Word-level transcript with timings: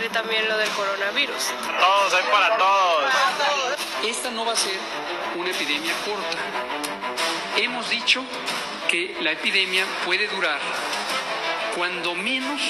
cree 0.00 0.10
también 0.10 0.48
lo 0.48 0.56
del 0.56 0.68
coronavirus. 0.70 1.52
Todos, 1.78 2.14
hay 2.14 2.24
para 2.32 2.56
todos. 2.56 3.12
Esta 4.02 4.30
no 4.30 4.46
va 4.46 4.52
a 4.52 4.56
ser 4.56 4.78
una 5.36 5.50
epidemia 5.50 5.92
corta. 6.06 6.38
Hemos 7.58 7.90
dicho 7.90 8.24
que 8.88 9.14
la 9.20 9.32
epidemia 9.32 9.84
puede 10.06 10.26
durar 10.28 10.58
cuando 11.76 12.14
menos 12.14 12.62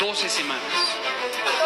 12 0.00 0.28
semanas. 0.28 0.95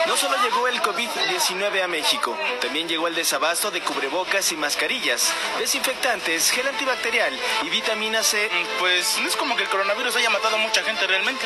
No 0.06 0.16
solo 0.16 0.37
llegó 0.43 0.66
el 0.69 0.80
COVID-19 0.82 1.82
a 1.82 1.88
México, 1.88 2.36
también 2.61 2.88
llegó 2.88 3.07
el 3.07 3.14
desabasto 3.14 3.70
de 3.70 3.80
cubrebocas 3.80 4.50
y 4.52 4.56
mascarillas, 4.56 5.32
desinfectantes, 5.59 6.50
gel 6.50 6.66
antibacterial 6.68 7.38
y 7.62 7.68
vitamina 7.70 8.23
C. 8.23 8.51
Pues 8.79 9.19
no 9.20 9.29
es 9.29 9.37
como 9.37 9.56
que 9.56 9.62
el 9.62 9.69
coronavirus 9.69 10.16
haya 10.16 10.30
matado 10.30 10.56
a 10.56 10.59
mucha 10.59 10.82
gente 10.82 11.06
realmente. 11.06 11.45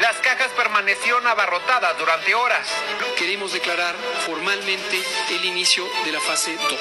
Las 0.00 0.16
cajas 0.18 0.48
permanecieron 0.56 1.26
abarrotadas 1.26 1.98
durante 1.98 2.34
horas. 2.34 2.68
Queremos 3.16 3.52
declarar 3.52 3.94
formalmente 4.24 5.02
el 5.30 5.44
inicio 5.44 5.84
de 6.04 6.12
la 6.12 6.20
fase 6.20 6.56
2. 6.56 6.62
Hoy 6.70 6.78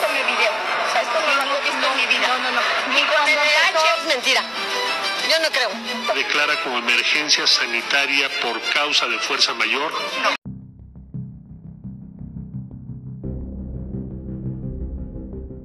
tomé 0.00 0.22
video. 0.24 0.52
O 0.88 0.92
sea, 0.92 1.02
esto 1.02 1.20
no 1.80 1.94
mi 1.94 2.06
vida. 2.06 2.26
No, 2.28 2.38
no, 2.38 2.50
no. 2.50 2.60
Ni 2.94 3.02
cuando. 3.02 3.30
Es 3.30 4.04
mentira. 4.06 4.42
Yo 5.30 5.36
no 5.38 5.48
creo. 5.50 5.68
Declara 6.16 6.54
como 6.64 6.78
emergencia 6.78 7.46
sanitaria 7.46 8.28
por 8.42 8.60
causa 8.74 9.06
de 9.06 9.16
fuerza 9.20 9.54
mayor. 9.54 9.92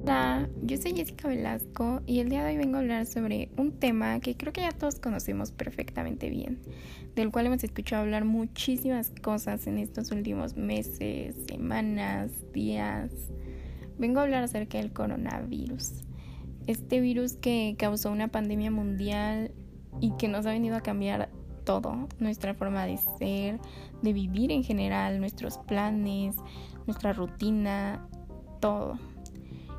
Hola, 0.04 0.48
yo 0.62 0.76
soy 0.76 0.94
Jessica 0.94 1.26
Velasco 1.26 2.00
y 2.06 2.20
el 2.20 2.28
día 2.28 2.44
de 2.44 2.50
hoy 2.50 2.58
vengo 2.58 2.76
a 2.76 2.80
hablar 2.80 3.06
sobre 3.06 3.50
un 3.56 3.76
tema 3.76 4.20
que 4.20 4.36
creo 4.36 4.52
que 4.52 4.60
ya 4.60 4.70
todos 4.70 5.00
conocemos 5.00 5.50
perfectamente 5.50 6.30
bien, 6.30 6.62
del 7.16 7.32
cual 7.32 7.46
hemos 7.46 7.64
escuchado 7.64 8.02
hablar 8.02 8.24
muchísimas 8.24 9.10
cosas 9.20 9.66
en 9.66 9.78
estos 9.78 10.12
últimos 10.12 10.56
meses, 10.56 11.34
semanas, 11.48 12.30
días. 12.52 13.10
Vengo 13.98 14.20
a 14.20 14.22
hablar 14.22 14.44
acerca 14.44 14.78
del 14.78 14.92
coronavirus. 14.92 16.06
Este 16.66 17.00
virus 17.00 17.34
que 17.34 17.76
causó 17.78 18.10
una 18.10 18.28
pandemia 18.28 18.70
mundial 18.70 19.52
y 20.00 20.12
que 20.12 20.28
nos 20.28 20.46
ha 20.46 20.50
venido 20.50 20.76
a 20.76 20.80
cambiar 20.80 21.30
todo, 21.64 22.08
nuestra 22.18 22.54
forma 22.54 22.86
de 22.86 22.96
ser, 23.18 23.60
de 24.02 24.12
vivir 24.12 24.52
en 24.52 24.64
general, 24.64 25.20
nuestros 25.20 25.58
planes, 25.58 26.36
nuestra 26.86 27.12
rutina, 27.12 28.06
todo. 28.60 28.98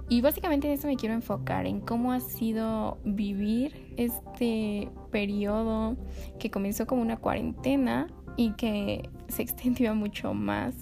Y 0.09 0.21
básicamente 0.21 0.67
en 0.67 0.73
eso 0.73 0.87
me 0.87 0.95
quiero 0.95 1.15
enfocar, 1.15 1.65
en 1.65 1.81
cómo 1.81 2.13
ha 2.13 2.19
sido 2.19 2.97
vivir 3.03 3.93
este 3.97 4.89
periodo 5.11 5.97
que 6.39 6.49
comenzó 6.49 6.87
como 6.87 7.01
una 7.01 7.17
cuarentena 7.17 8.07
y 8.37 8.51
que 8.51 9.09
se 9.27 9.41
extendió 9.43 9.95
mucho 9.95 10.33
más. 10.33 10.75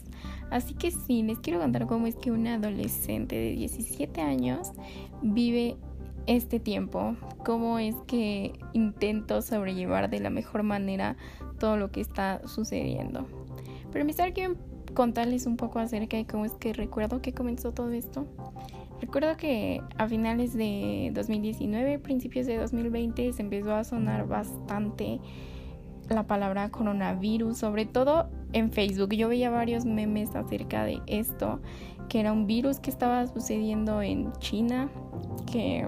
Así 0.51 0.75
que 0.75 0.91
sí, 0.91 1.23
les 1.23 1.39
quiero 1.39 1.59
contar 1.59 1.87
cómo 1.87 2.05
es 2.05 2.15
que 2.15 2.31
una 2.31 2.55
adolescente 2.55 3.35
de 3.35 3.51
17 3.51 4.21
años 4.21 4.73
vive 5.23 5.75
este 6.27 6.59
tiempo, 6.59 7.15
cómo 7.45 7.79
es 7.79 7.95
que 8.07 8.53
intento 8.73 9.41
sobrellevar 9.41 10.09
de 10.09 10.19
la 10.19 10.29
mejor 10.29 10.63
manera 10.63 11.17
todo 11.59 11.77
lo 11.77 11.91
que 11.91 12.01
está 12.01 12.41
sucediendo. 12.47 13.27
Pero 13.91 14.01
empezar 14.01 14.33
quiero 14.33 14.55
contarles 14.93 15.45
un 15.45 15.57
poco 15.57 15.79
acerca 15.79 16.17
de 16.17 16.25
cómo 16.25 16.45
es 16.45 16.53
que 16.53 16.73
recuerdo 16.73 17.21
que 17.21 17.33
comenzó 17.33 17.71
todo 17.71 17.91
esto. 17.91 18.25
Recuerdo 19.01 19.35
que 19.37 19.81
a 19.97 20.07
finales 20.07 20.53
de 20.53 21.11
2019, 21.13 21.99
principios 21.99 22.45
de 22.47 22.57
2020, 22.57 23.33
se 23.33 23.41
empezó 23.41 23.75
a 23.75 23.83
sonar 23.83 24.27
bastante 24.27 25.19
la 26.09 26.23
palabra 26.27 26.69
coronavirus, 26.69 27.57
sobre 27.57 27.85
todo 27.85 28.29
en 28.53 28.71
Facebook. 28.71 29.13
Yo 29.13 29.27
veía 29.27 29.49
varios 29.49 29.85
memes 29.85 30.35
acerca 30.35 30.85
de 30.85 31.01
esto, 31.07 31.59
que 32.09 32.19
era 32.19 32.31
un 32.31 32.47
virus 32.47 32.79
que 32.79 32.89
estaba 32.89 33.27
sucediendo 33.27 34.01
en 34.01 34.31
China, 34.39 34.89
que 35.51 35.87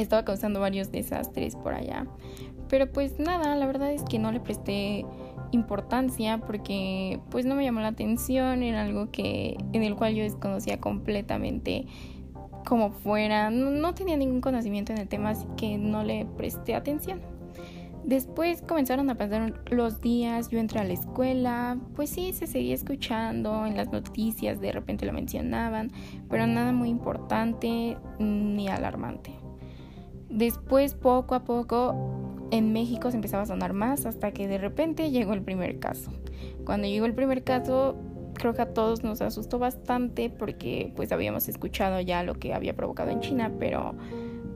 estaba 0.00 0.24
causando 0.24 0.60
varios 0.60 0.90
desastres 0.90 1.56
por 1.56 1.74
allá. 1.74 2.06
Pero 2.68 2.90
pues 2.90 3.18
nada, 3.18 3.54
la 3.54 3.66
verdad 3.66 3.92
es 3.92 4.02
que 4.02 4.18
no 4.18 4.32
le 4.32 4.40
presté 4.40 5.04
importancia 5.50 6.38
porque 6.38 7.20
pues 7.30 7.44
no 7.44 7.54
me 7.54 7.64
llamó 7.64 7.80
la 7.80 7.88
atención, 7.88 8.62
era 8.62 8.82
algo 8.82 9.10
que 9.10 9.56
en 9.72 9.82
el 9.82 9.94
cual 9.94 10.14
yo 10.14 10.22
desconocía 10.22 10.80
completamente 10.80 11.86
como 12.66 12.92
fuera, 12.92 13.50
no, 13.50 13.94
tenía 13.94 14.16
ningún 14.16 14.40
conocimiento 14.40 14.92
en 14.92 14.98
el 14.98 15.08
tema, 15.08 15.30
así 15.30 15.46
que 15.56 15.78
no 15.78 16.04
le 16.04 16.26
presté 16.36 16.74
atención. 16.74 17.20
Después 18.04 18.62
comenzaron 18.62 19.10
a 19.10 19.14
pasar 19.16 19.62
los 19.70 20.00
días, 20.00 20.48
yo 20.48 20.58
entré 20.58 20.80
a 20.80 20.84
la 20.84 20.92
escuela, 20.92 21.78
pues 21.94 22.10
sí, 22.10 22.32
se 22.32 22.46
seguía 22.46 22.74
escuchando 22.74 23.64
en 23.66 23.76
las 23.76 23.92
noticias, 23.92 24.60
de 24.60 24.72
repente 24.72 25.06
lo 25.06 25.12
mencionaban, 25.12 25.92
pero 26.28 26.46
nada 26.46 26.72
muy 26.72 26.88
importante 26.88 27.96
ni 28.18 28.68
alarmante. 28.68 29.41
Después, 30.32 30.94
poco 30.94 31.34
a 31.34 31.44
poco, 31.44 31.94
en 32.50 32.72
México 32.72 33.10
se 33.10 33.16
empezaba 33.16 33.42
a 33.42 33.46
sonar 33.46 33.74
más 33.74 34.06
hasta 34.06 34.32
que 34.32 34.48
de 34.48 34.58
repente 34.58 35.10
llegó 35.10 35.34
el 35.34 35.42
primer 35.42 35.78
caso. 35.78 36.10
Cuando 36.64 36.88
llegó 36.88 37.06
el 37.06 37.14
primer 37.14 37.44
caso, 37.44 37.96
creo 38.34 38.54
que 38.54 38.62
a 38.62 38.72
todos 38.72 39.04
nos 39.04 39.20
asustó 39.20 39.58
bastante 39.58 40.30
porque 40.30 40.92
pues 40.96 41.12
habíamos 41.12 41.48
escuchado 41.48 42.00
ya 42.00 42.22
lo 42.24 42.34
que 42.34 42.54
había 42.54 42.74
provocado 42.74 43.10
en 43.10 43.20
China, 43.20 43.52
pero 43.58 43.94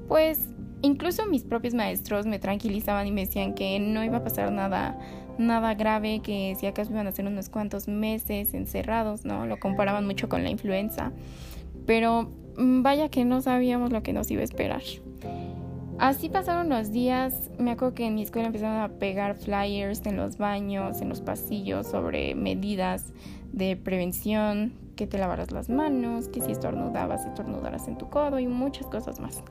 pues 0.09 0.49
incluso 0.83 1.27
mis 1.27 1.45
propios 1.45 1.75
maestros 1.75 2.27
me 2.27 2.39
tranquilizaban 2.39 3.07
y 3.07 3.13
me 3.13 3.27
decían 3.27 3.55
que 3.55 3.79
no 3.79 4.03
iba 4.03 4.19
a 4.19 4.25
pasar 4.25 4.51
nada 4.53 4.99
nada 5.39 5.75
grave, 5.75 6.21
que 6.21 6.57
si 6.59 6.67
acaso 6.67 6.93
iban 6.93 7.07
a 7.07 7.13
ser 7.13 7.27
unos 7.27 7.49
cuantos 7.51 7.89
meses 7.89 8.55
encerrados, 8.55 9.25
¿no? 9.25 9.47
Lo 9.47 9.59
comparaban 9.59 10.07
mucho 10.07 10.29
con 10.29 10.43
la 10.43 10.51
influenza. 10.51 11.13
Pero 11.87 12.31
mm, 12.57 12.83
vaya 12.83 13.11
que 13.11 13.25
no 13.25 13.43
sabíamos 13.43 13.93
lo 13.93 14.03
que 14.03 14.13
nos 14.13 14.31
iba 14.31 14.41
a 14.41 14.45
esperar. 14.45 14.83
Así 15.99 16.29
pasaron 16.29 16.69
los 16.69 16.93
días, 16.93 17.51
me 17.59 17.71
acuerdo 17.71 17.95
que 17.95 18.07
en 18.07 18.15
mi 18.15 18.23
escuela 18.23 18.49
empezaron 18.49 18.79
a 18.81 18.89
pegar 18.99 19.35
flyers 19.35 20.05
en 20.05 20.17
los 20.19 20.37
baños, 20.37 21.01
en 21.01 21.09
los 21.09 21.23
pasillos 21.23 21.87
sobre 21.87 22.35
medidas 22.35 23.15
de 23.53 23.77
prevención, 23.77 24.75
que 24.95 25.07
te 25.07 25.17
lavaras 25.17 25.53
las 25.53 25.71
manos, 25.71 26.29
que 26.29 26.43
si 26.43 26.53
estornudabas, 26.53 27.25
estornudaras 27.25 27.89
en 27.89 27.97
tu 27.97 28.11
codo 28.11 28.39
y 28.39 28.47
muchas 28.47 28.87
cosas 28.89 29.21
más. 29.21 29.43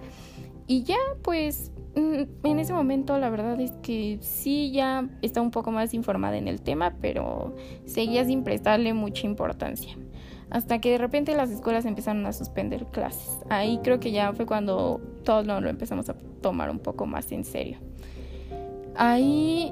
Y 0.67 0.83
ya 0.83 0.97
pues 1.23 1.71
mm, 1.95 2.45
en 2.45 2.59
ese 2.59 2.73
momento 2.73 3.17
la 3.17 3.31
verdad 3.31 3.59
es 3.59 3.71
que 3.81 4.19
sí 4.21 4.71
ya 4.71 5.09
estaba 5.23 5.43
un 5.43 5.51
poco 5.51 5.71
más 5.71 5.95
informada 5.95 6.37
en 6.37 6.47
el 6.47 6.61
tema, 6.61 6.95
pero 7.01 7.55
seguía 7.85 8.23
sin 8.23 8.43
prestarle 8.43 8.93
mucha 8.93 9.25
importancia 9.25 9.97
hasta 10.49 10.79
que 10.79 10.91
de 10.91 10.97
repente 10.97 11.35
las 11.35 11.49
escuelas 11.49 11.85
empezaron 11.85 12.25
a 12.25 12.33
suspender 12.33 12.85
clases. 12.85 13.39
Ahí 13.49 13.79
creo 13.83 13.99
que 13.99 14.11
ya 14.11 14.33
fue 14.33 14.45
cuando 14.45 15.01
todos 15.23 15.45
lo, 15.45 15.57
empezamos 15.67 16.09
a 16.09 16.15
tomar 16.45 16.69
un 16.69 16.77
poco 16.77 17.07
más 17.07 17.31
en 17.31 17.43
serio. 17.43 17.79
Ahí 18.95 19.71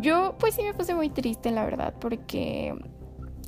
yo 0.00 0.36
pues 0.38 0.54
sí 0.54 0.62
me 0.62 0.72
puse 0.72 0.94
muy 0.94 1.10
triste 1.10 1.50
la 1.50 1.66
verdad 1.66 1.92
porque 2.00 2.74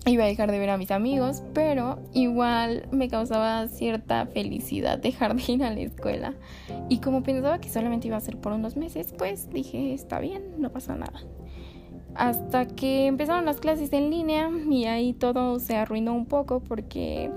iba 0.04 0.24
a 0.24 0.26
dejar 0.26 0.50
de 0.50 0.58
ver 0.58 0.68
a 0.68 0.76
mis 0.76 0.90
amigos, 0.90 1.42
pero 1.54 1.98
igual 2.12 2.86
me 2.90 3.08
causaba 3.08 3.66
cierta 3.68 4.26
felicidad 4.26 4.98
dejar 4.98 5.34
de 5.34 5.52
ir 5.54 5.64
a 5.64 5.70
la 5.70 5.80
escuela. 5.80 6.34
Y 6.90 6.98
como 6.98 7.22
pensaba 7.22 7.62
que 7.62 7.70
solamente 7.70 8.08
iba 8.08 8.18
a 8.18 8.20
ser 8.20 8.36
por 8.36 8.52
unos 8.52 8.76
meses, 8.76 9.14
pues 9.16 9.48
dije, 9.48 9.94
está 9.94 10.20
bien, 10.20 10.42
no 10.58 10.70
pasa 10.70 10.96
nada 10.96 11.22
hasta 12.18 12.66
que 12.66 13.06
empezaron 13.06 13.44
las 13.44 13.60
clases 13.60 13.92
en 13.92 14.10
línea 14.10 14.50
y 14.70 14.84
ahí 14.86 15.12
todo 15.12 15.58
se 15.58 15.76
arruinó 15.76 16.14
un 16.14 16.26
poco 16.26 16.60
porque 16.60 17.30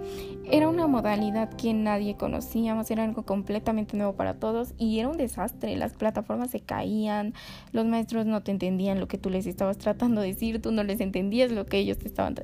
era 0.51 0.67
una 0.67 0.87
modalidad 0.87 1.53
que 1.53 1.73
nadie 1.73 2.15
conocíamos, 2.15 2.89
era 2.89 3.03
algo 3.03 3.23
completamente 3.23 3.97
nuevo 3.97 4.13
para 4.13 4.35
todos 4.35 4.73
y 4.77 4.99
era 4.99 5.09
un 5.09 5.17
desastre, 5.17 5.75
las 5.75 5.93
plataformas 5.93 6.51
se 6.51 6.61
caían, 6.61 7.33
los 7.71 7.85
maestros 7.85 8.25
no 8.25 8.41
te 8.41 8.51
entendían 8.51 8.99
lo 8.99 9.07
que 9.07 9.17
tú 9.17 9.29
les 9.29 9.45
estabas 9.45 9.77
tratando 9.77 10.21
de 10.21 10.27
decir, 10.27 10.61
tú 10.61 10.71
no 10.71 10.83
les 10.83 11.01
entendías 11.01 11.51
lo 11.51 11.65
que 11.65 11.77
ellos 11.77 11.97
te 11.97 12.07
estaban 12.07 12.35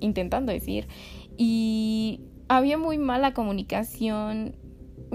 intentando 0.00 0.52
decir. 0.52 0.88
Y 1.36 2.20
había 2.48 2.78
muy 2.78 2.98
mala 2.98 3.34
comunicación, 3.34 4.54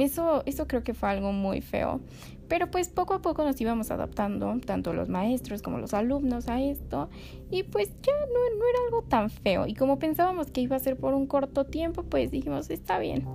eso, 0.04 0.44
eso 0.46 0.68
creo 0.68 0.84
que 0.84 0.94
fue 0.94 1.10
algo 1.10 1.32
muy 1.32 1.62
feo. 1.62 2.02
Pero 2.48 2.72
pues 2.72 2.88
poco 2.88 3.14
a 3.14 3.22
poco 3.22 3.44
nos 3.44 3.60
íbamos 3.60 3.92
adaptando, 3.92 4.58
tanto 4.66 4.94
los 4.94 5.10
maestros 5.10 5.62
como 5.62 5.80
los 5.80 5.94
alumnos, 5.94 6.48
a 6.48 6.62
esto. 6.62 7.10
Y 7.52 7.64
pues 7.64 7.90
ya 8.02 8.14
no, 8.14 8.58
no 8.58 8.66
era 8.70 8.80
algo 8.86 9.02
tan 9.04 9.30
feo. 9.30 9.68
Y 9.68 9.74
como 9.74 10.00
pensábamos 10.00 10.52
que 10.52 10.62
iba 10.62 10.76
a 10.76 10.80
ser 10.80 10.98
por 10.98 11.14
un 11.14 11.28
corto 11.28 11.66
tiempo, 11.66 12.04
pues 12.04 12.32
dijimos, 12.32 12.70
está 12.70 13.00
bien. 13.00 13.28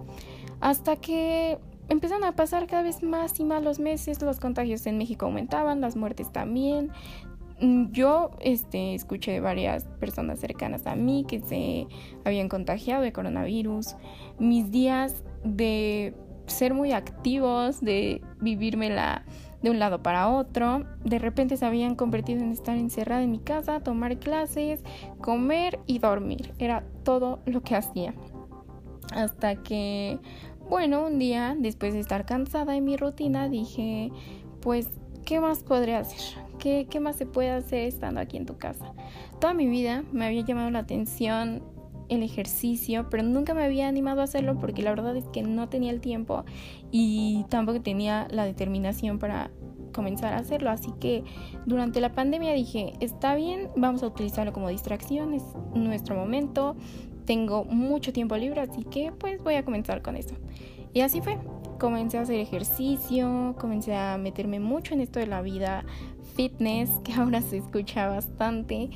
Hasta 0.61 0.97
que 0.97 1.59
empezaron 1.89 2.25
a 2.25 2.35
pasar 2.37 2.67
cada 2.67 2.83
vez 2.83 3.03
más 3.03 3.39
y 3.39 3.45
más 3.45 3.63
los 3.63 3.79
meses, 3.79 4.23
los 4.23 4.41
contagios 4.41 4.87
en 4.87 4.97
México 4.97 5.27
aumentaban, 5.27 5.81
las 5.81 5.97
muertes 5.97 6.33
también. 6.33 6.91
Mm, 7.61 7.93
yo 7.93 8.31
este, 8.41 8.95
escuché 8.95 9.33
de 9.33 9.41
varias 9.41 9.85
personas 10.01 10.41
cercanas 10.41 10.87
a 10.87 10.97
mí 10.97 11.25
que 11.29 11.41
se 11.41 11.87
habían 12.25 12.49
contagiado 12.49 13.03
de 13.03 13.13
coronavirus. 13.13 13.95
Mis 14.39 14.71
días 14.71 15.23
de 15.45 16.15
ser 16.47 16.75
muy 16.75 16.93
activos, 16.93 17.81
de 17.81 18.21
vivirme 18.41 18.91
la 18.91 19.25
de 19.63 19.71
un 19.71 19.79
lado 19.79 20.03
para 20.03 20.29
otro. 20.29 20.85
De 21.05 21.19
repente 21.19 21.57
se 21.57 21.65
habían 21.65 21.95
convertido 21.95 22.41
en 22.41 22.53
estar 22.53 22.77
encerrada 22.77 23.23
en 23.23 23.31
mi 23.31 23.39
casa, 23.39 23.81
tomar 23.81 24.19
clases, 24.19 24.83
comer 25.21 25.79
y 25.87 25.99
dormir. 25.99 26.53
Era 26.59 26.85
todo 27.05 27.41
lo 27.47 27.63
que 27.63 27.77
hacía. 27.77 28.15
Hasta 29.15 29.57
que, 29.57 30.19
bueno, 30.69 31.07
un 31.07 31.19
día, 31.19 31.55
después 31.59 31.95
de 31.95 32.01
estar 32.01 32.27
cansada 32.27 32.73
de 32.73 32.81
mi 32.81 32.97
rutina, 32.97 33.49
dije, 33.49 34.11
pues, 34.61 34.89
¿qué 35.25 35.41
más 35.41 35.63
podría 35.63 36.01
hacer? 36.01 36.43
¿Qué, 36.59 36.87
¿Qué 36.89 37.01
más 37.01 37.17
se 37.17 37.27
puede 37.27 37.51
hacer 37.51 37.81
estando 37.89 38.21
aquí 38.21 38.37
en 38.37 38.47
tu 38.47 38.57
casa? 38.57 38.93
Toda 39.41 39.55
mi 39.55 39.67
vida 39.67 40.05
me 40.13 40.27
había 40.27 40.43
llamado 40.43 40.71
la 40.71 40.81
atención 40.81 41.63
el 42.09 42.23
ejercicio, 42.23 43.09
pero 43.11 43.23
nunca 43.23 43.55
me 43.55 43.65
había 43.65 43.89
animado 43.89 44.21
a 44.21 44.25
hacerlo 44.25 44.59
porque 44.59 44.83
la 44.83 44.91
verdad 44.91 45.17
es 45.17 45.25
que 45.29 45.43
no 45.43 45.69
tenía 45.69 45.91
el 45.93 46.01
tiempo 46.01 46.45
y 46.91 47.45
tampoco 47.49 47.81
tenía 47.81 48.29
la 48.31 48.45
determinación 48.45 49.19
para 49.19 49.51
comenzar 49.93 50.33
a 50.33 50.39
hacerlo. 50.39 50.71
Así 50.71 50.91
que 51.01 51.25
durante 51.67 52.01
la 52.01 52.13
pandemia 52.13 52.53
dije, 52.53 52.95
está 53.01 53.35
bien, 53.35 53.69
vamos 53.77 54.03
a 54.03 54.07
utilizarlo 54.09 54.53
como 54.53 54.69
distracción, 54.69 55.35
es 55.35 55.45
nuestro 55.75 56.17
momento, 56.17 56.77
tengo 57.25 57.65
mucho 57.65 58.13
tiempo 58.13 58.37
libre, 58.37 58.61
así 58.61 58.85
que 58.85 59.13
pues 59.13 59.43
voy 59.43 59.55
a 59.55 59.65
comenzar 59.65 60.03
con 60.03 60.17
eso. 60.17 60.35
Y 60.95 61.01
así 61.01 61.21
fue, 61.21 61.39
comencé 61.79 62.19
a 62.19 62.23
hacer 62.23 62.39
ejercicio, 62.39 63.55
comencé 63.59 63.95
a 63.95 64.19
meterme 64.19 64.61
mucho 64.61 64.95
en 64.95 65.01
esto 65.01 65.19
de 65.21 65.27
la 65.27 65.41
vida 65.43 65.85
fitness, 66.35 66.91
que 67.05 67.13
ahora 67.13 67.41
se 67.41 67.59
escucha 67.59 68.09
bastante 68.09 68.91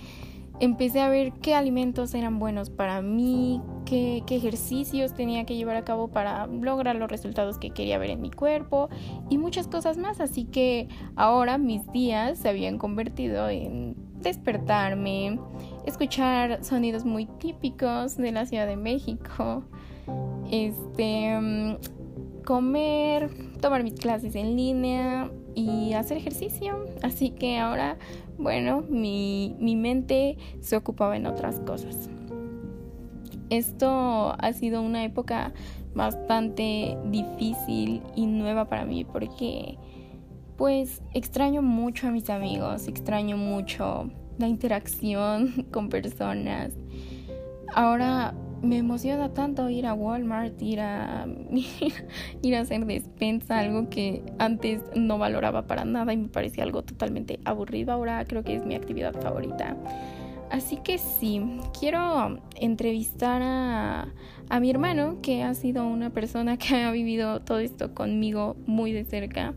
empecé 0.61 1.01
a 1.01 1.09
ver 1.09 1.33
qué 1.35 1.55
alimentos 1.55 2.15
eran 2.15 2.39
buenos 2.39 2.71
para 2.71 3.03
mí, 3.03 3.61
qué, 3.85 4.23
ejercicios 4.29 5.15
tenía 5.15 5.45
que 5.45 5.57
llevar 5.57 5.77
a 5.77 5.85
cabo 5.85 6.09
para 6.09 6.47
lograr 6.47 6.97
los 6.97 7.11
resultados 7.11 7.59
que 7.59 7.71
quería 7.71 7.99
ver 7.99 8.11
en 8.11 8.21
mi 8.21 8.31
cuerpo 8.31 8.89
y 9.29 9.39
muchas 9.39 9.69
cosas 9.69 9.97
más. 9.97 10.21
Así 10.21 10.45
que 10.45 10.89
ahora 11.15 11.59
mis 11.59 11.91
días 11.93 12.39
se 12.39 12.49
habían 12.49 12.79
convertido 12.79 13.49
en 13.49 13.97
despertarme, 14.21 15.39
escuchar 15.85 16.65
sonidos 16.65 17.05
muy 17.05 17.27
típicos 17.27 18.17
de 18.17 18.33
la 18.33 18.47
Ciudad 18.47 18.67
de 18.67 18.77
México, 18.77 19.65
este, 20.51 21.79
comer, 22.45 23.31
tomar 23.61 23.83
mis 23.83 23.95
clases 23.95 24.35
en 24.35 24.57
línea 24.57 25.31
y 25.55 25.95
hacer 25.95 26.17
ejercicio. 26.19 26.85
Así 27.03 27.31
que 27.31 27.59
ahora 27.59 27.99
bueno, 28.39 28.83
mi, 28.89 29.55
mente 29.59 30.37
se 30.61 30.77
ocupaba 30.77 31.17
en 31.17 31.27
otras 31.27 31.61
cosas. 31.61 32.11
Esto 33.51 34.35
ha 34.39 34.53
sido 34.53 34.83
una 34.83 35.05
época 35.05 35.53
bastante 35.95 36.97
difícil 37.07 38.03
y 38.15 38.27
nueva 38.27 38.67
para 38.69 38.85
mí 38.85 39.05
porque 39.05 39.79
pues 40.57 41.03
extraño 41.15 41.63
mucho 41.63 42.09
a 42.09 42.11
mis 42.11 42.29
amigos, 42.29 42.89
extraño 42.89 43.37
mucho 43.37 44.11
la 44.39 44.49
interacción 44.49 45.67
con 45.73 45.89
personas. 45.89 46.73
Ahora 47.75 48.35
me 48.63 48.79
emociona 48.79 49.33
tanto 49.33 49.69
ir 49.71 49.87
a 49.87 49.95
Walmart, 49.95 50.61
ir 50.61 50.81
a 50.81 51.27
ir 52.43 52.57
a 52.57 52.61
hacer 52.61 52.87
despensa, 52.87 53.59
algo 53.59 53.89
que 53.89 54.23
antes 54.39 54.83
no 54.95 55.19
valoraba 55.19 55.67
para 55.67 55.85
nada 55.85 56.13
y 56.13 56.17
me 56.17 56.29
parecía 56.29 56.65
algo 56.65 56.83
totalmente 56.83 57.41
aburrido. 57.45 57.93
Ahora 57.93 58.25
creo 58.25 58.43
que 58.43 58.57
es 58.57 58.65
mi 58.65 58.75
actividad 58.75 59.15
favorita. 59.21 59.77
Así 60.51 60.77
que 60.77 60.99
sí, 60.99 61.59
quiero 61.79 62.41
entrevistar 62.55 63.43
a, 63.43 64.09
a 64.49 64.61
mi 64.61 64.71
hermano, 64.71 65.21
que 65.21 65.43
ha 65.43 65.55
sido 65.55 65.87
una 65.87 66.11
persona 66.11 66.57
que 66.57 66.85
ha 66.85 66.91
vivido 66.93 67.41
todo 67.41 67.59
esto 67.59 67.95
conmigo 67.95 68.57
muy 68.67 68.93
de 68.93 69.05
cerca 69.05 69.55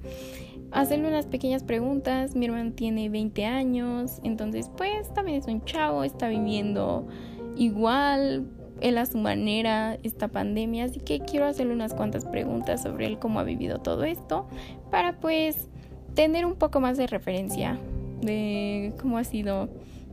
hacerle 0.72 1.08
unas 1.08 1.26
pequeñas 1.26 1.64
preguntas. 1.64 2.36
Mi 2.36 2.46
hermano 2.46 2.74
tiene 2.74 3.10
20 3.10 3.46
años, 3.46 4.20
entonces 4.24 4.70
pues 4.78 5.14
también 5.14 5.40
es 5.40 5.48
un 5.48 5.64
chavo, 5.66 6.04
está 6.04 6.28
viviendo 6.30 7.08
igual, 7.56 8.48
él 8.82 8.98
a 8.98 9.06
su 9.06 9.18
manera 9.18 9.98
esta 10.04 10.28
pandemia, 10.28 10.86
así 10.86 11.00
que 11.00 11.20
quiero 11.20 11.46
hacerle 11.46 11.74
unas 11.74 11.94
cuantas 11.94 12.26
preguntas 12.26 12.84
sobre 12.84 13.08
él, 13.08 13.20
cómo 13.20 13.40
ha 13.40 13.44
vivido 13.44 13.80
todo 13.80 14.04
esto, 14.04 14.48
para 14.92 15.20
pues 15.20 15.68
tener 16.14 16.46
un 16.46 16.56
poco 16.56 16.80
más 16.80 16.98
de 16.98 17.08
referencia 17.08 17.78
de 18.22 18.94
cómo 19.00 19.18
ha 19.18 19.24
sido 19.24 19.70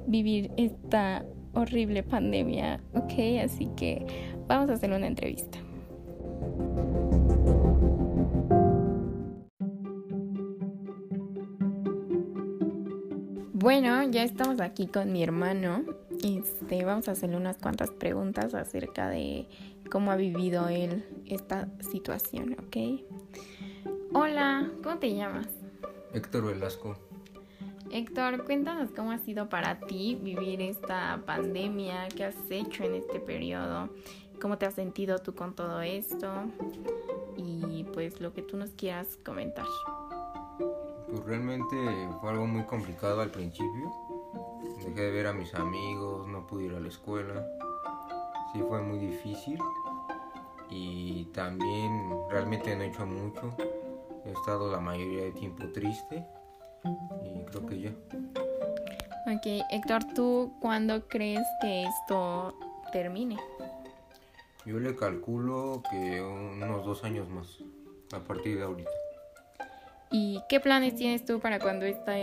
vivir 0.07 0.51
esta 0.57 1.25
horrible 1.55 2.03
pandemia, 2.03 2.81
¿ok? 2.95 3.43
Así 3.43 3.67
que 3.77 4.07
vamos 4.47 4.71
a 4.71 4.75
hacerle 4.75 4.97
una 4.97 5.07
entrevista. 5.07 5.59
Bueno, 13.53 14.09
ya 14.11 14.23
estamos 14.23 14.61
aquí 14.61 14.87
con 14.87 15.13
mi 15.13 15.25
hermano. 15.25 16.06
Este, 16.23 16.85
vamos 16.85 17.09
a 17.09 17.13
hacerle 17.13 17.37
unas 17.37 17.59
cuantas 17.59 17.91
preguntas 17.91 18.55
acerca 18.55 19.09
de 19.09 19.47
cómo 19.91 20.11
ha 20.11 20.17
vivido 20.17 20.69
él 20.69 21.05
esta 21.27 21.69
situación, 21.81 22.57
¿ok? 22.59 23.03
Hola, 24.13 24.71
¿cómo 24.83 24.99
te 24.99 25.15
llamas? 25.15 25.49
Héctor 26.13 26.47
Velasco. 26.47 26.97
Héctor, 27.91 28.45
cuéntanos 28.45 28.91
cómo 28.91 29.13
ha 29.13 29.19
sido 29.19 29.49
para 29.49 29.79
ti 29.81 30.19
vivir 30.21 30.61
esta 30.61 31.23
pandemia, 31.25 32.09
qué 32.09 32.25
has 32.25 32.51
hecho 32.51 32.85
en 32.85 32.95
este 32.95 33.21
periodo, 33.21 33.91
cómo 34.41 34.59
te 34.59 34.67
has 34.67 34.75
sentido 34.75 35.19
tú 35.19 35.35
con 35.35 35.55
todo 35.55 35.83
esto 35.83 36.33
y 37.37 37.85
pues 37.93 38.21
lo 38.21 38.33
que 38.33 38.43
tú 38.43 38.57
nos 38.57 38.71
quieras 38.71 39.19
comentar. 39.25 39.67
Pues 41.09 41.25
realmente 41.25 41.77
fue 42.21 42.31
algo 42.31 42.47
muy 42.47 42.65
complicado 42.65 43.21
al 43.21 43.31
principio. 43.31 44.06
Dejé 44.87 45.01
de 45.01 45.11
ver 45.11 45.27
a 45.27 45.33
mis 45.33 45.53
amigos, 45.55 46.29
no 46.29 46.47
pude 46.47 46.65
ir 46.65 46.75
a 46.75 46.81
la 46.81 46.89
escuela. 46.89 47.45
Sí 48.53 48.63
fue 48.67 48.81
muy 48.83 48.99
difícil. 48.99 49.59
Y 50.71 51.25
también 51.27 52.11
realmente 52.31 52.75
no 52.77 52.85
he 52.85 52.89
hecho 52.89 53.05
mucho. 53.05 53.55
He 54.25 54.31
estado 54.31 54.71
la 54.71 54.79
mayoría 54.79 55.25
del 55.25 55.35
tiempo 55.35 55.65
triste. 55.73 56.25
Y 57.25 57.45
creo 57.47 57.67
que 57.67 57.81
ya. 57.81 57.91
Ok, 59.27 59.65
Héctor, 59.71 60.05
¿tú 60.15 60.55
cuándo 60.61 61.09
crees 61.09 61.45
que 61.61 61.83
esto 61.83 62.57
termine? 62.93 63.37
Yo 64.65 64.79
le 64.79 64.95
calculo 64.95 65.83
que 65.91 66.23
unos 66.23 66.85
dos 66.85 67.03
años 67.03 67.29
más, 67.29 67.59
a 68.13 68.21
partir 68.21 68.59
de 68.59 68.65
ahorita. 68.65 68.91
¿Y 70.13 70.41
qué 70.49 70.61
planes 70.61 70.95
tienes 70.95 71.25
tú 71.25 71.41
para 71.41 71.59
cuando 71.59 71.87
esta 71.87 72.19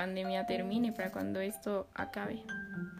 pandemia 0.00 0.46
termine, 0.46 0.92
para 0.92 1.12
cuando 1.12 1.40
esto 1.40 1.86
acabe? 1.94 2.42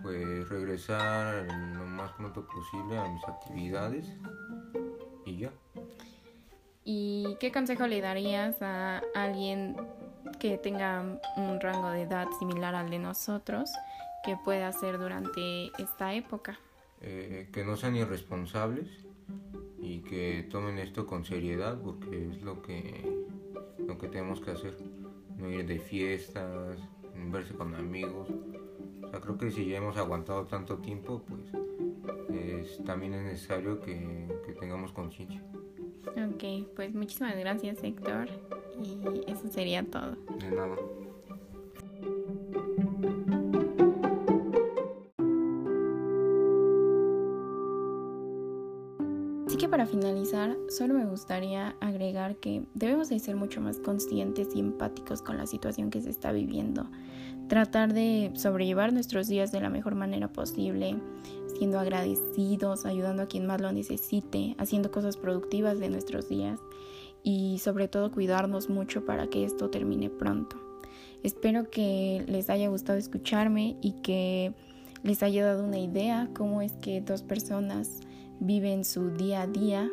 Pues 0.03 0.47
regresar 0.51 1.47
lo 1.75 1.87
más 1.87 2.13
pronto 2.13 2.47
posible 2.47 2.99
a 2.99 3.09
mis 3.09 3.25
actividades 3.25 4.05
y 5.25 5.39
ya. 5.39 5.51
¿Y 6.85 7.39
qué 7.41 7.51
consejo 7.53 7.87
le 7.87 8.03
darías 8.03 8.61
a 8.61 9.01
alguien 9.15 9.77
que 10.39 10.59
tenga 10.59 11.01
un 11.39 11.59
rango 11.59 11.89
de 11.89 12.03
edad 12.03 12.27
similar 12.39 12.75
al 12.75 12.91
de 12.91 12.99
nosotros 12.99 13.71
que 14.23 14.37
pueda 14.37 14.69
hacer 14.69 14.99
durante 14.99 15.69
esta 15.79 16.13
época? 16.13 16.59
Eh, 17.01 17.49
que 17.51 17.65
no 17.65 17.79
sean 17.79 17.97
irresponsables 17.97 18.89
y 19.81 20.01
que 20.01 20.47
tomen 20.51 20.77
esto 20.79 21.07
con 21.07 21.25
seriedad 21.25 21.79
porque 21.83 22.29
es 22.29 22.43
lo 22.43 22.61
que 22.61 23.09
lo 23.87 23.97
que 23.97 24.09
tenemos 24.09 24.43
que 24.43 24.51
hacer. 24.51 24.77
No 25.41 25.51
ir 25.51 25.67
de 25.67 25.79
fiestas, 25.79 26.79
verse 27.31 27.55
con 27.55 27.75
amigos. 27.75 28.29
O 29.03 29.09
sea, 29.09 29.21
creo 29.21 29.39
que 29.39 29.51
si 29.51 29.67
ya 29.67 29.79
hemos 29.79 29.97
aguantado 29.97 30.47
tanto 30.47 30.79
tiempo, 30.79 31.23
pues 31.27 31.41
también 32.85 33.15
es 33.15 33.23
necesario 33.23 33.81
que, 33.81 34.29
que 34.47 34.53
tengamos 34.53 34.93
conciencia. 34.93 35.43
Ok, 36.07 36.69
pues 36.75 36.95
muchísimas 36.95 37.37
gracias 37.37 37.83
Héctor 37.83 38.29
y 38.83 39.31
eso 39.31 39.49
sería 39.49 39.85
todo. 39.85 40.17
De 40.39 40.51
nada. 40.51 40.77
Finalizar, 49.91 50.57
solo 50.69 50.95
me 50.95 51.05
gustaría 51.05 51.77
agregar 51.81 52.37
que 52.37 52.65
debemos 52.75 53.09
de 53.09 53.19
ser 53.19 53.37
mucho 53.37 53.61
más 53.61 53.79
conscientes 53.79 54.49
y 54.55 54.61
empáticos 54.61 55.21
con 55.21 55.37
la 55.37 55.47
situación 55.47 55.91
que 55.91 56.01
se 56.01 56.11
está 56.11 56.33
viviendo. 56.33 56.89
Tratar 57.49 57.93
de 57.93 58.31
sobrellevar 58.35 58.93
nuestros 58.93 59.27
días 59.27 59.51
de 59.51 59.61
la 59.61 59.71
mejor 59.71 59.97
manera 59.97 60.33
posible, 60.33 60.97
siendo 61.59 61.79
agradecidos, 61.81 62.87
ayudando 62.87 63.23
a 63.25 63.27
quien 63.27 63.47
más 63.47 63.61
lo 63.61 63.73
necesite, 63.73 64.55
haciendo 64.59 64.91
cosas 64.91 65.17
productivas 65.17 65.79
de 65.81 65.91
nuestros 65.91 66.29
días 66.29 66.61
y 67.23 67.59
sobre 67.59 67.89
todo 67.89 68.13
cuidarnos 68.13 68.71
mucho 68.71 69.05
para 69.05 69.27
que 69.27 69.45
esto 69.45 69.69
termine 69.71 70.09
pronto. 70.09 70.57
Espero 71.23 71.69
que 71.69 72.25
les 72.29 72.49
haya 72.49 72.69
gustado 72.69 72.99
escucharme 72.99 73.77
y 73.83 74.01
que 74.03 74.55
les 75.03 75.23
haya 75.23 75.45
dado 75.45 75.65
una 75.65 75.79
idea 75.79 76.31
cómo 76.35 76.63
es 76.63 76.73
que 76.75 77.01
dos 77.01 77.23
personas 77.23 78.01
viven 78.41 78.85
su 78.85 79.11
día 79.11 79.43
a 79.43 79.47
día 79.47 79.89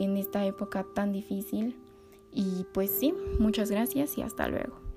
en 0.00 0.16
esta 0.16 0.46
época 0.46 0.86
tan 0.94 1.12
difícil 1.12 1.76
Y 2.32 2.64
pues 2.72 2.90
sí, 2.90 3.14
muchas 3.38 3.70
gracias 3.70 4.16
y 4.18 4.22
hasta 4.22 4.48
luego. 4.48 4.87